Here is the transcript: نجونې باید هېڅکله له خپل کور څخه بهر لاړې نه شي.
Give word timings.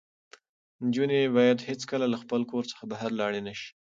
نجونې 0.85 1.21
باید 1.35 1.65
هېڅکله 1.69 2.05
له 2.13 2.17
خپل 2.23 2.41
کور 2.51 2.63
څخه 2.71 2.83
بهر 2.91 3.11
لاړې 3.19 3.41
نه 3.47 3.53
شي. 3.59 3.69